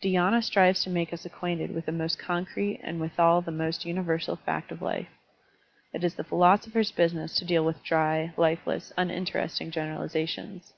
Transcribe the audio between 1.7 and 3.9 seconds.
with the most concrete and withal the most